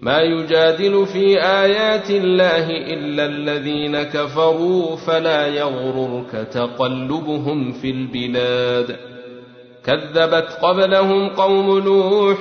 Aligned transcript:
ما 0.00 0.18
يجادل 0.18 1.06
في 1.06 1.42
آيات 1.42 2.10
الله 2.10 2.70
إلا 2.70 3.26
الذين 3.26 4.02
كفروا 4.02 4.96
فلا 4.96 5.46
يغررك 5.46 6.48
تقلبهم 6.52 7.72
في 7.72 7.90
البلاد. 7.90 8.96
كذبت 9.86 10.58
قبلهم 10.62 11.28
قوم 11.28 11.78
نوح 11.78 12.38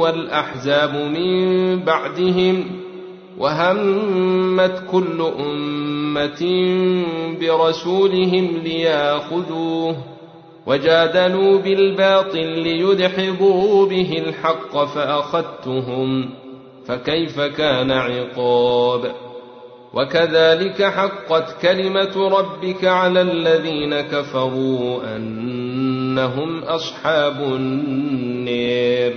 والأحزاب 0.00 0.94
من 0.94 1.78
بعدهم 1.78 2.64
وهمت 3.38 4.82
كل 4.92 5.30
أمة 5.40 6.42
برسولهم 7.40 8.56
لياخذوه 8.64 9.96
وجادلوا 10.66 11.58
بالباطل 11.58 12.46
ليدحضوا 12.46 13.86
به 13.86 14.22
الحق 14.26 14.84
فأخذتهم 14.84 16.30
فكيف 16.90 17.40
كان 17.40 17.90
عقاب؟ 17.90 19.12
وكذلك 19.94 20.82
حقت 20.82 21.62
كلمة 21.62 22.28
ربك 22.28 22.84
على 22.84 23.20
الذين 23.20 24.00
كفروا 24.00 25.16
أنهم 25.16 26.62
أصحاب 26.62 27.42
النير 27.42 29.16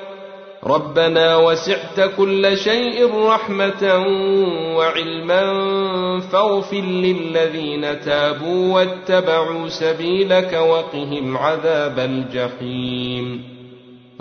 ربنا 0.65 1.37
وسعت 1.37 1.99
كل 2.17 2.57
شيء 2.57 3.25
رحمة 3.25 4.05
وعلما 4.77 5.43
فاغفر 6.19 6.81
للذين 6.81 7.99
تابوا 8.01 8.73
واتبعوا 8.73 9.67
سبيلك 9.67 10.53
وقهم 10.53 11.37
عذاب 11.37 11.99
الجحيم. 11.99 13.43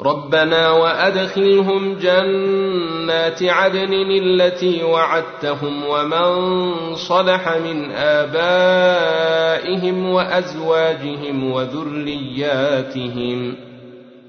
ربنا 0.00 0.70
وأدخلهم 0.70 1.94
جنات 1.94 3.42
عدن 3.42 3.92
التي 4.22 4.82
وعدتهم 4.82 5.86
ومن 5.86 6.60
صلح 6.94 7.56
من 7.56 7.90
آبائهم 7.90 9.26
وأزواجهم 10.06 11.52
وذرياتهم. 11.52 12.90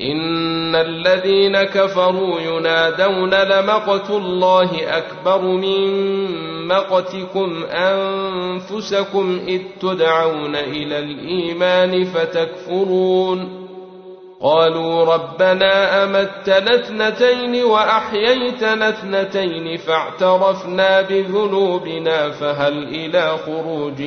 إن 0.00 0.74
الذين 0.74 1.62
كفروا 1.62 2.40
ينادون 2.40 3.34
لمقت 3.34 4.10
الله 4.10 4.70
أكبر 4.98 5.42
من 5.42 6.68
مقتكم 6.68 7.64
أنفسكم 7.64 9.40
إذ 9.48 9.60
تدعون 9.80 10.56
إلى 10.56 10.98
الإيمان 10.98 12.04
فتكفرون. 12.04 13.68
قالوا 14.40 15.14
ربنا 15.14 16.04
أمتنا 16.04 16.74
اثنتين 16.74 17.64
وأحييتنا 17.64 18.88
اثنتين 18.88 19.76
فاعترفنا 19.76 21.02
بذنوبنا 21.02 22.30
فهل 22.30 22.84
إلى 22.84 23.38
خروج 23.46 24.02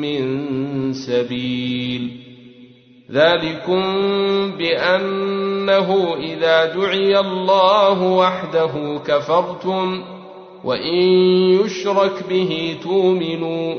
من 0.00 0.92
سبيل. 0.92 2.25
ذلكم 3.12 3.82
بانه 4.58 6.16
اذا 6.20 6.64
دعي 6.74 7.18
الله 7.18 8.02
وحده 8.02 9.00
كفرتم 9.06 10.04
وان 10.64 10.98
يشرك 11.64 12.28
به 12.28 12.76
تؤمنوا 12.82 13.74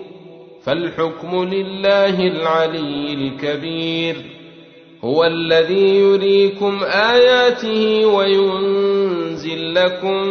فالحكم 0.64 1.44
لله 1.44 2.28
العلي 2.28 3.14
الكبير 3.14 4.16
هو 5.04 5.24
الذي 5.24 5.96
يريكم 5.96 6.80
اياته 6.84 8.06
وينزل 8.06 9.74
لكم 9.74 10.28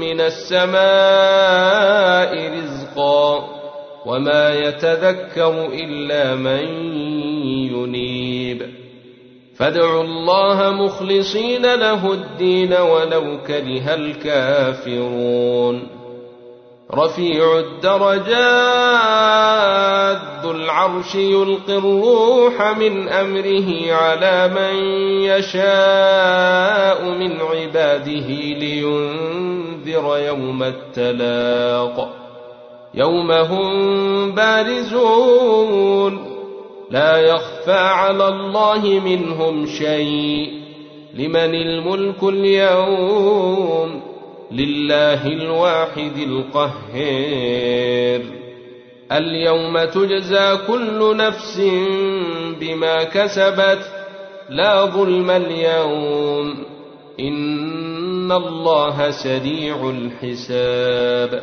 من 0.00 0.20
السماء 0.20 0.82
رزقا 2.58 3.54
وما 4.06 4.54
يتذكر 4.54 5.66
الا 5.72 6.34
من 6.34 6.94
ينيب. 7.44 8.62
فادعوا 9.56 10.02
الله 10.02 10.70
مخلصين 10.70 11.74
له 11.74 12.12
الدين 12.12 12.72
ولو 12.72 13.38
كره 13.46 13.94
الكافرون. 13.94 15.82
رفيع 16.94 17.58
الدرجات 17.58 18.24
ذو 20.44 20.50
العرش 20.50 21.14
يلقي 21.14 21.78
الروح 21.78 22.78
من 22.78 23.08
أمره 23.08 23.92
على 23.92 24.48
من 24.48 24.76
يشاء 25.22 27.04
من 27.04 27.40
عباده 27.40 28.28
لينذر 28.58 30.18
يوم 30.18 30.62
التلاق. 30.62 32.14
يوم 32.94 33.32
هم 33.32 34.34
بارزون. 34.34 36.33
لا 36.94 37.16
يخفى 37.16 37.72
على 37.72 38.28
الله 38.28 39.00
منهم 39.04 39.66
شيء. 39.66 40.50
لمن 41.14 41.36
الملك 41.36 42.22
اليوم؟ 42.22 44.00
لله 44.52 45.26
الواحد 45.26 46.16
القهير. 46.16 48.20
اليوم 49.12 49.84
تجزى 49.84 50.58
كل 50.66 51.16
نفس 51.16 51.60
بما 52.60 53.02
كسبت. 53.02 53.92
لا 54.50 54.84
ظلم 54.84 55.30
اليوم. 55.30 56.54
إن 57.20 58.32
الله 58.32 59.10
سريع 59.10 59.90
الحساب. 59.90 61.42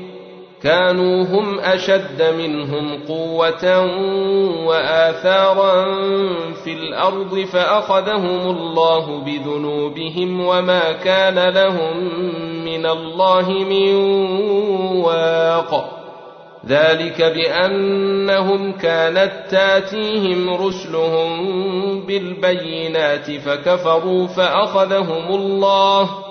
كانوا 0.63 1.23
هم 1.23 1.59
أشد 1.59 2.21
منهم 2.37 3.03
قوة 3.07 3.85
وآثارا 4.65 5.85
في 6.63 6.73
الأرض 6.73 7.39
فأخذهم 7.39 8.49
الله 8.49 9.23
بذنوبهم 9.23 10.45
وما 10.45 10.91
كان 10.91 11.49
لهم 11.49 11.97
من 12.65 12.85
الله 12.85 13.49
من 13.49 13.95
واق. 15.01 16.01
ذلك 16.67 17.21
بأنهم 17.21 18.71
كانت 18.71 19.31
تاتيهم 19.51 20.49
رسلهم 20.49 21.31
بالبينات 22.05 23.31
فكفروا 23.31 24.27
فأخذهم 24.27 25.35
الله 25.35 26.30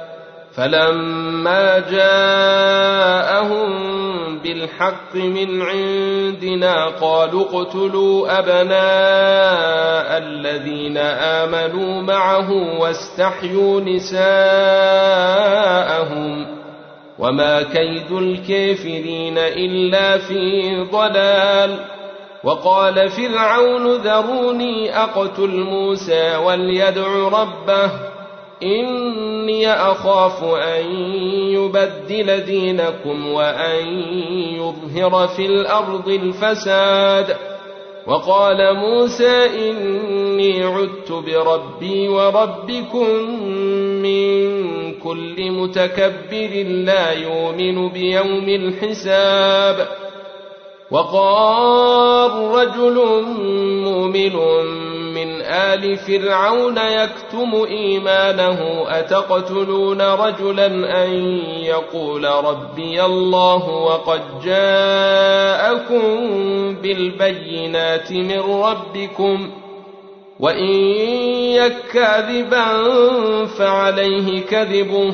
فلما 0.55 1.79
جاءهم 1.79 3.71
بالحق 4.39 5.15
من 5.15 5.61
عندنا 5.61 6.87
قالوا 6.87 7.41
اقتلوا 7.41 8.39
ابناء 8.39 10.17
الذين 10.17 10.97
امنوا 10.97 12.01
معه 12.01 12.79
واستحيوا 12.79 13.81
نساءهم 13.81 14.21
وما 17.19 17.61
كيد 17.61 18.11
الكافرين 18.11 19.37
الا 19.37 20.17
في 20.17 20.75
ضلال 20.91 21.79
وقال 22.43 23.09
فرعون 23.09 23.95
ذروني 23.95 24.97
اقتل 24.97 25.49
موسى 25.49 26.35
وليدع 26.35 27.07
ربه 27.07 28.10
إني 28.63 29.73
أخاف 29.73 30.43
أن 30.43 30.85
يبدل 31.53 32.39
دينكم 32.45 33.27
وأن 33.27 33.87
يظهر 34.55 35.27
في 35.27 35.45
الأرض 35.45 36.09
الفساد. 36.09 37.35
وقال 38.07 38.75
موسى 38.75 39.45
إني 39.69 40.63
عدت 40.63 41.11
بربي 41.11 42.09
وربكم 42.09 43.07
من 44.01 44.41
كل 44.93 45.51
متكبر 45.51 46.63
لا 46.65 47.11
يؤمن 47.11 47.89
بيوم 47.89 48.49
الحساب. 48.49 50.00
وقال 50.91 52.31
رجل 52.31 53.23
مؤمن 53.83 54.35
من 55.13 55.41
آل 55.41 55.97
فرعون 55.97 56.77
يكتم 56.77 57.63
إيمانه 57.67 58.85
أتقتلون 58.87 60.01
رجلا 60.01 60.65
أن 61.03 61.09
يقول 61.63 62.25
ربي 62.25 63.05
الله 63.05 63.69
وقد 63.69 64.21
جاءكم 64.43 66.01
بالبينات 66.75 68.11
من 68.11 68.39
ربكم 68.39 69.51
وإن 70.39 70.73
يكاذبا 71.55 72.65
فعليه 73.45 74.41
كذبه. 74.41 75.13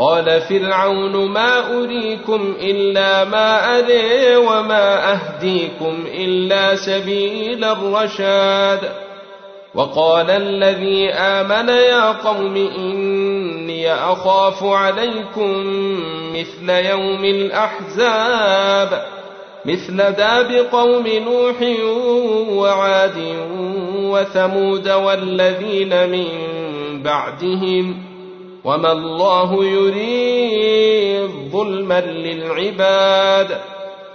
قال 0.00 0.40
فرعون 0.40 1.30
ما 1.30 1.78
أريكم 1.78 2.56
إلا 2.60 3.24
ما 3.24 3.78
أري 3.78 4.36
وما 4.36 5.12
أهديكم 5.12 6.04
إلا 6.14 6.76
سبيل 6.76 7.64
الرشاد. 7.64 8.80
وقال 9.74 10.30
الذي 10.30 11.10
آمن 11.10 11.68
يا 11.68 12.12
قوم 12.12 12.56
إني 12.56 13.94
أخاف 13.94 14.64
عليكم 14.64 15.52
مثل 16.32 16.70
يوم 16.70 17.24
الأحزاب 17.24 19.04
مثل 19.64 19.96
داب 19.96 20.66
قوم 20.72 21.06
نوح 21.06 21.56
وعاد 22.50 23.36
وثمود 23.94 24.88
والذين 24.88 26.08
من 26.08 26.26
بعدهم. 27.02 28.09
وما 28.64 28.92
الله 28.92 29.64
يريد 29.64 31.30
ظلما 31.52 32.00
للعباد 32.00 33.58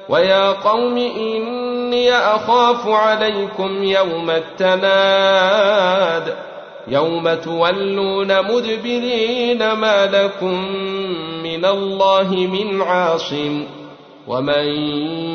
ويا 0.09 0.51
قوم 0.51 0.97
إني 0.97 2.13
أخاف 2.13 2.87
عليكم 2.87 3.83
يوم 3.83 4.29
التناد 4.29 5.65
يوم 6.87 7.33
تولون 7.33 8.41
مدبرين 8.51 9.71
ما 9.71 10.05
لكم 10.05 10.67
من 11.43 11.65
الله 11.65 12.31
من 12.31 12.81
عاصم 12.81 13.63
ومن 14.27 14.65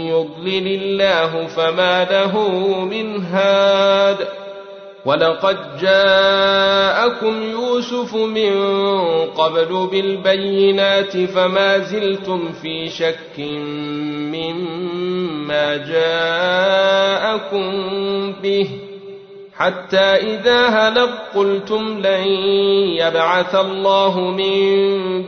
يضلل 0.07 0.67
الله 0.83 1.47
فما 1.47 2.05
له 2.05 2.39
من 2.85 3.25
هاد 3.25 4.40
ولقد 5.05 5.57
جاءكم 5.81 7.43
يوسف 7.43 8.15
من 8.15 8.53
قبل 9.27 9.89
بالبينات 9.93 11.17
فما 11.17 11.79
زلتم 11.79 12.53
في 12.63 12.89
شك 12.89 13.39
مما 14.33 15.77
جاءكم 15.77 17.63
به 18.43 18.69
حتى 19.57 19.99
إذا 19.99 20.67
هلق 20.67 21.11
قلتم 21.35 21.99
لن 21.99 22.25
يبعث 22.97 23.55
الله 23.55 24.21
من 24.21 24.73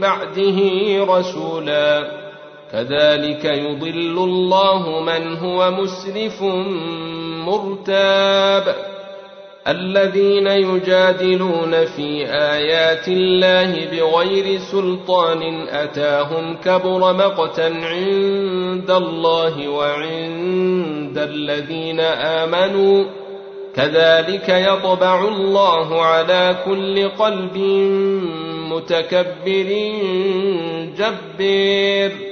بعده 0.01 0.59
رسولا. 1.05 2.23
كذلك 2.73 3.45
يضل 3.45 4.19
الله 4.19 5.01
من 5.01 5.37
هو 5.37 5.71
مسرف 5.71 6.43
مرتاب. 7.47 8.92
الذين 9.69 10.47
يجادلون 10.47 11.85
في 11.85 12.27
آيات 12.27 13.09
الله 13.09 13.87
بغير 13.87 14.59
سلطان 14.59 15.69
أتاهم 15.69 16.57
كبر 16.57 17.13
مقتا 17.13 17.73
عند 17.83 18.91
الله 18.91 19.69
وعند 19.69 21.19
الذين 21.19 22.01
آمنوا 22.01 23.05
كذلك 23.75 24.49
يطبع 24.49 25.29
الله 25.29 26.03
على 26.03 26.57
كل 26.65 27.09
قلب 27.09 27.57
متكبر 28.73 29.69
جبير 30.99 32.32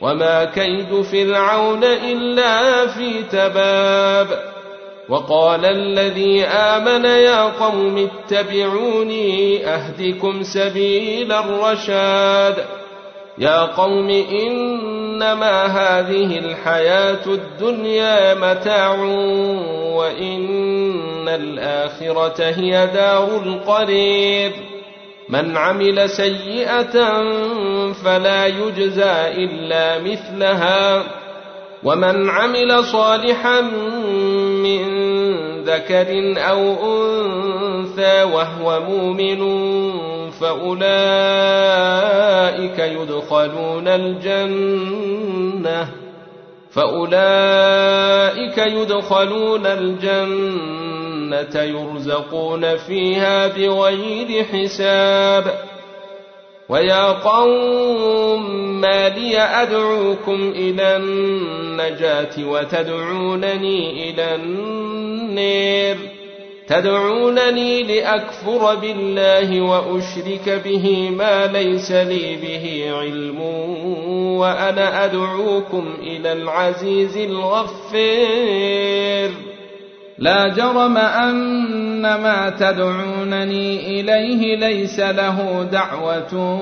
وما 0.00 0.44
كيد 0.44 1.02
فرعون 1.02 1.84
الا 1.84 2.86
في 2.86 3.22
تباب 3.22 4.28
وقال 5.08 5.64
الذي 5.64 6.44
امن 6.44 7.04
يا 7.04 7.42
قوم 7.42 8.08
اتبعوني 8.08 9.66
اهدكم 9.66 10.42
سبيل 10.42 11.32
الرشاد 11.32 12.64
يا 13.38 13.60
قوم 13.60 14.10
إنما 14.10 15.64
هذه 15.66 16.38
الحياة 16.38 17.26
الدنيا 17.26 18.34
متاع 18.34 18.94
وإن 19.94 21.28
الآخرة 21.28 22.44
هي 22.44 22.86
دار 22.94 23.42
القرير 23.42 24.67
من 25.30 25.56
عمل 25.56 26.10
سيئة 26.10 27.22
فلا 27.92 28.46
يجزى 28.46 29.28
إلا 29.28 29.98
مثلها. 29.98 31.02
ومن 31.84 32.30
عمل 32.30 32.84
صالحا 32.84 33.60
من 33.60 34.84
ذكر 35.64 36.34
أو 36.50 36.74
أنثى 36.96 38.22
وهو 38.22 38.80
مؤمن 38.80 39.40
فأولئك 40.30 40.88
يدخلون 42.78 43.88
الجنة. 43.88 45.88
فأولئك 46.70 48.58
يدخلون 48.58 49.66
الجنة 51.32 51.62
يرزقون 51.62 52.76
فيها 52.76 53.46
بغير 53.46 54.44
حساب. 54.44 55.58
ويا 56.68 57.12
قوم 57.12 58.80
ما 58.80 59.08
لي 59.08 59.38
أدعوكم 59.38 60.52
إلى 60.56 60.96
النجاة 60.96 62.44
وتدعونني 62.44 64.10
إلى 64.10 64.34
النير. 64.34 65.96
تدعونني 66.68 67.82
لأكفر 67.82 68.74
بالله 68.74 69.60
وأشرك 69.60 70.62
به 70.64 71.10
ما 71.10 71.46
ليس 71.46 71.92
لي 71.92 72.36
به 72.36 72.92
علم 72.98 73.40
وأنا 74.38 75.04
أدعوكم 75.04 75.94
إلى 76.02 76.32
العزيز 76.32 77.16
الغفير 77.16 78.18
لا 80.18 80.48
جرم 80.48 80.96
أن 80.96 82.02
ما 82.02 82.50
تدعونني 82.50 84.00
إليه 84.00 84.56
ليس 84.56 85.00
له 85.00 85.68
دعوة 85.72 86.58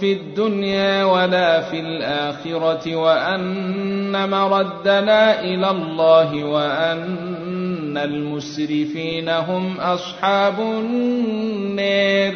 في 0.00 0.12
الدنيا 0.12 1.04
ولا 1.04 1.60
في 1.60 1.80
الآخرة 1.80 2.96
وأن 2.96 4.30
مردنا 4.30 5.40
إلى 5.40 5.70
الله 5.70 6.44
وأن 6.44 7.98
المسرفين 8.04 9.28
هم 9.28 9.80
أصحاب 9.80 10.60
النار. 10.60 12.34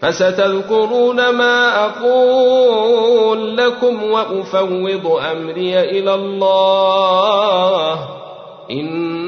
فستذكرون 0.00 1.16
ما 1.16 1.84
أقول 1.84 3.56
لكم 3.56 4.02
وأفوض 4.02 5.06
أمري 5.32 5.80
إلى 5.80 6.14
الله. 6.14 7.98
إن 8.70 9.25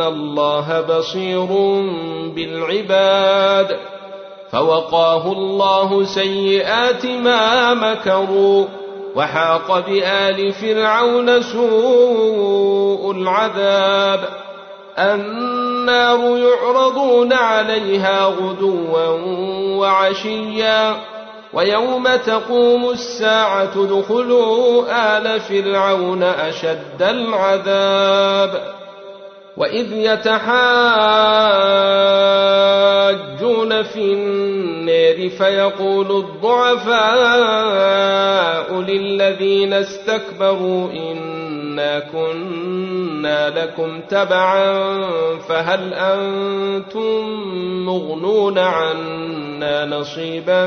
الله 0.00 0.80
بصير 0.80 1.46
بالعباد 2.34 3.76
فوقاه 4.52 5.32
الله 5.32 6.04
سيئات 6.04 7.06
ما 7.06 7.74
مكروا 7.74 8.66
وحاق 9.16 9.78
بآل 9.86 10.52
فرعون 10.52 11.42
سوء 11.42 13.12
العذاب 13.12 14.28
النار 14.98 16.38
يعرضون 16.38 17.32
عليها 17.32 18.24
غدوا 18.24 19.06
وعشيا 19.78 20.96
ويوم 21.52 22.16
تقوم 22.16 22.90
الساعة 22.90 23.72
ادخلوا 23.76 24.84
آل 25.16 25.40
فرعون 25.40 26.22
أشد 26.22 27.02
العذاب 27.02 28.81
وإذ 29.56 29.92
يتحاجون 29.92 30.52
في 33.82 34.12
النار 34.12 35.28
فيقول 35.28 36.10
الضعفاء 36.10 37.02
للذين 38.80 39.72
استكبروا 39.72 40.92
إنا 40.92 41.98
كنا 41.98 43.50
لكم 43.50 44.00
تبعا 44.00 44.72
فهل 45.38 45.94
أنتم 45.94 47.24
مغنون 47.86 48.58
عنا 48.58 49.86
نصيبا 49.86 50.66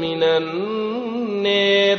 من 0.00 0.22
النار 0.22 1.98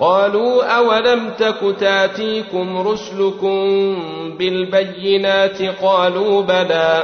قالوا 0.00 0.64
أولم 0.64 1.30
تك 1.38 1.76
تاتيكم 1.80 2.88
رسلكم 2.88 3.58
بالبينات 4.38 5.62
قالوا 5.82 6.42
بلى 6.42 7.02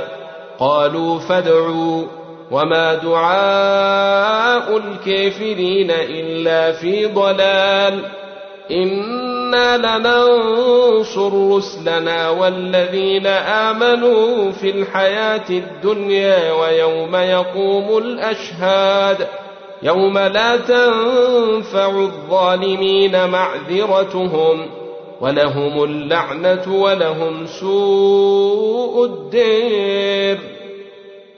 قالوا 0.59 1.19
فادعوا 1.19 2.05
وما 2.51 2.95
دعاء 2.95 4.77
الكافرين 4.77 5.91
إلا 5.91 6.73
في 6.73 7.07
ضلال 7.07 8.05
إنا 8.71 9.77
لننصر 9.77 11.57
رسلنا 11.57 12.31
والذين 12.31 13.27
آمنوا 13.27 14.53
في 14.53 14.71
الحياة 14.71 15.51
الدنيا 15.51 16.53
ويوم 16.53 17.17
يقوم 17.17 17.99
الأشهاد 17.99 19.27
يوم 19.83 20.19
لا 20.19 20.57
تنفع 20.57 21.91
الظالمين 21.91 23.29
معذرتهم 23.29 24.67
ولهم 25.21 25.85
اللعنة 25.85 26.83
ولهم 26.83 27.47
سوء 27.47 29.05
الدير. 29.05 30.39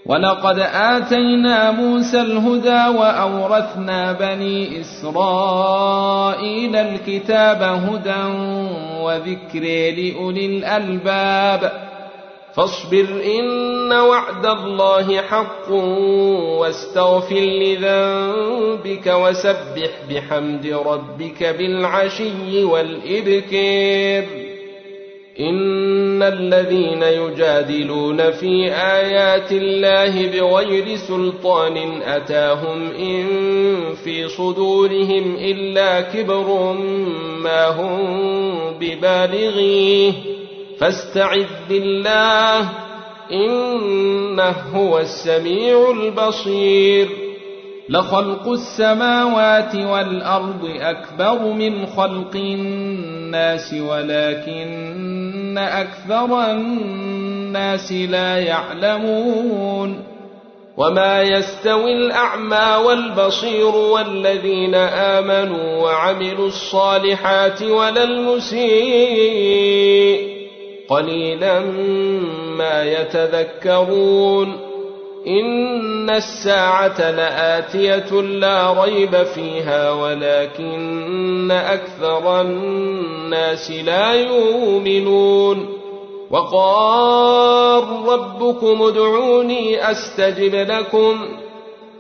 ولقد 0.07 0.59
آتينا 0.75 1.71
موسى 1.71 2.21
الهدى 2.21 2.99
وأورثنا 2.99 4.13
بني 4.13 4.81
إسرائيل 4.81 6.77
الكتاب 6.77 7.63
هدى 7.63 8.25
وذكر 9.03 9.61
لأولي 9.97 10.47
الألباب 10.47 11.73
فاصبر 12.57 13.07
إن 13.39 13.93
وعد 13.93 14.47
الله 14.47 15.21
حق 15.21 15.71
واستغفر 16.61 17.35
لذنبك 17.35 19.07
وسبح 19.07 19.91
بحمد 20.11 20.67
ربك 20.67 21.45
بالعشي 21.45 22.65
والإبكير 22.65 24.25
إن 25.41 26.23
الذين 26.23 27.03
يجادلون 27.03 28.31
في 28.31 28.73
آيات 28.73 29.53
الله 29.53 30.27
بغير 30.27 30.97
سلطان 30.97 32.03
أتاهم 32.03 32.91
إن 32.91 33.27
في 34.05 34.29
صدورهم 34.29 35.37
إلا 35.37 36.01
كبر 36.01 36.73
ما 37.43 37.69
هم 37.69 38.15
ببالغيه. 38.79 40.34
فاستعذ 40.85 41.47
بالله 41.69 42.69
إنه 43.33 44.55
هو 44.75 44.99
السميع 44.99 45.91
البصير. 45.91 47.09
لخلق 47.89 48.49
السماوات 48.49 49.75
والأرض 49.75 50.71
أكبر 50.81 51.53
من 51.53 51.87
خلق 51.87 52.31
الناس 52.35 53.75
ولكن 53.75 55.59
أكثر 55.59 56.51
الناس 56.51 57.93
لا 57.93 58.39
يعلمون. 58.39 60.05
وما 60.77 61.23
يستوي 61.23 61.93
الأعمى 61.93 62.85
والبصير 62.87 63.77
والذين 63.77 64.75
آمنوا 64.75 65.83
وعملوا 65.83 66.47
الصالحات 66.47 67.63
ولا 67.63 68.05
المسيء. 68.05 70.34
قليلا 70.89 71.61
ما 72.59 72.85
يتذكرون 72.85 74.75
إن 75.27 76.11
الساعة 76.11 77.11
لآتية 77.11 78.21
لا 78.21 78.83
ريب 78.85 79.23
فيها 79.23 79.91
ولكن 79.91 81.51
أكثر 81.51 82.41
الناس 82.41 83.71
لا 83.71 84.13
يؤمنون 84.15 85.69
وقال 86.31 87.85
ربكم 88.09 88.83
ادعوني 88.83 89.91
أستجب 89.91 90.55
لكم 90.55 91.44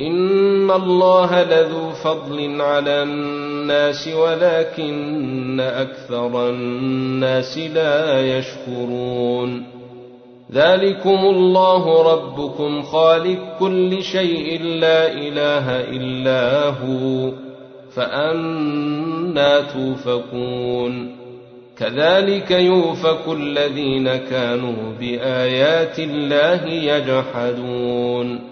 إن 0.00 0.70
الله 0.70 1.42
لذو 1.42 1.90
فضل 1.90 2.60
على 2.60 3.02
الناس 3.02 4.08
ولكن 4.08 5.60
أكثر 5.60 6.50
الناس 6.50 7.58
لا 7.58 8.20
يشكرون. 8.38 9.66
ذلكم 10.52 11.18
الله 11.18 12.12
ربكم 12.12 12.82
خالق 12.82 13.58
كل 13.58 14.02
شيء 14.02 14.62
لا 14.62 15.12
إله 15.12 15.80
إلا 15.80 16.68
هو 16.68 17.32
فأنا 17.94 19.60
توفكون. 19.60 21.16
كذلك 21.78 22.50
يوفك 22.50 23.28
الذين 23.32 24.16
كانوا 24.16 24.92
بآيات 25.00 25.98
الله 25.98 26.66
يجحدون. 26.66 28.51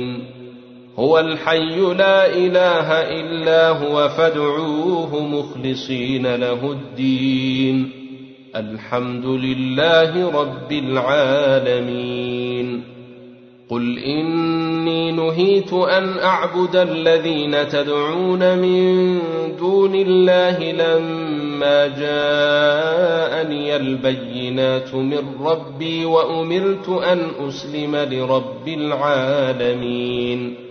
هو 0.99 1.19
الحي 1.19 1.93
لا 1.93 2.33
إله 2.33 2.91
إلا 2.91 3.69
هو 3.69 4.09
فادعوه 4.09 5.25
مخلصين 5.25 6.35
له 6.35 6.71
الدين. 6.71 7.91
الحمد 8.55 9.25
لله 9.25 10.41
رب 10.41 10.71
العالمين. 10.71 12.83
قل 13.69 13.99
إني 13.99 15.11
نهيت 15.11 15.73
أن 15.73 16.19
أعبد 16.19 16.75
الذين 16.75 17.67
تدعون 17.67 18.57
من 18.57 19.19
دون 19.57 19.95
الله 19.95 20.71
لما 20.71 21.87
جاءني 21.87 23.75
البينات 23.75 24.95
من 24.95 25.23
ربي 25.41 26.05
وأمرت 26.05 26.89
أن 26.89 27.19
أسلم 27.47 27.95
لرب 27.95 28.67
العالمين. 28.67 30.70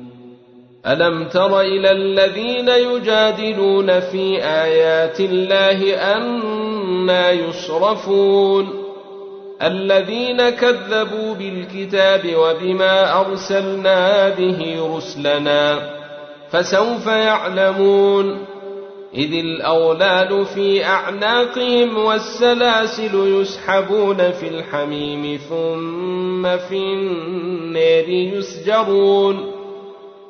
ألم 0.87 1.27
تر 1.27 1.61
إلى 1.61 1.91
الذين 1.91 2.67
يجادلون 2.67 3.99
في 3.99 4.43
آيات 4.43 5.19
الله 5.19 5.95
أنا 6.17 7.31
يصرفون؟ 7.31 8.67
الذين 9.61 10.49
كذبوا 10.49 11.33
بالكتاب 11.33 12.21
وبما 12.35 13.21
أرسلنا 13.21 14.29
به 14.29 14.89
رسلنا 14.97 15.89
فسوف 16.49 17.07
يعلمون. 17.07 18.45
إذ 19.15 19.33
الأولاد 19.33 20.43
في 20.43 20.85
أعناقهم 20.85 21.97
والسلاسل 21.97 23.41
يسحبون 23.41 24.31
في 24.31 24.47
الحميم 24.47 25.39
ثم 25.49 26.57
في 26.57 26.77
النار 26.77 28.09
يسجرون. 28.09 29.50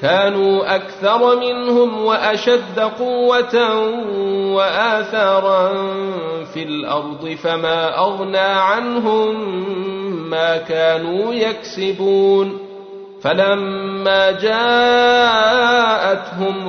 كانوا 0.00 0.74
أكثر 0.74 1.36
منهم 1.40 2.04
وأشد 2.04 2.80
قوة 2.98 3.80
وآثارا 4.54 5.68
في 6.44 6.62
الأرض 6.62 7.36
فما 7.42 7.98
أغنى 7.98 8.38
عنهم 8.38 9.60
ما 10.30 10.56
كانوا 10.56 11.34
يكسبون. 11.34 12.58
فلما 13.22 14.30
جاءتهم 14.30 15.56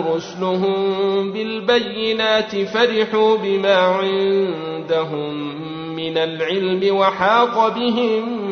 رسلهم 0.08 1.32
بالبينات 1.32 2.56
فرحوا 2.56 3.38
بما 3.38 3.76
عندهم 3.76 5.56
من 5.96 6.18
العلم 6.18 6.96
وحاق 6.96 7.68
بهم 7.76 8.48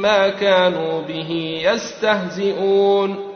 ما 0.00 0.28
كانوا 0.28 1.02
به 1.02 1.60
يستهزئون. 1.64 3.27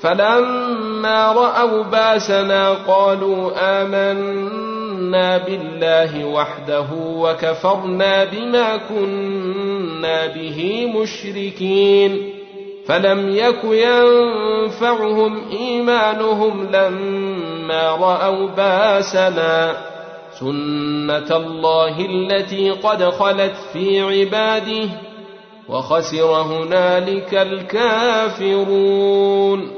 فلما 0.00 1.32
رأوا 1.32 1.82
باسنا 1.82 2.70
قالوا 2.70 3.52
آمنا 3.82 5.38
بالله 5.38 6.24
وحده 6.24 6.86
وكفرنا 6.92 8.24
بما 8.24 8.76
كنا 8.76 10.26
به 10.26 10.90
مشركين. 10.94 12.34
فلم 12.86 13.28
يك 13.36 13.64
ينفعهم 13.64 15.48
إيمانهم 15.50 16.68
لما 16.72 17.90
رأوا 17.90 18.48
باسنا. 18.48 19.76
سنة 20.40 21.36
الله 21.36 22.00
التي 22.00 22.70
قد 22.70 23.04
خلت 23.04 23.54
في 23.72 24.00
عباده 24.00 24.88
وخسر 25.68 26.42
هنالك 26.42 27.34
الكافرون. 28.42 29.77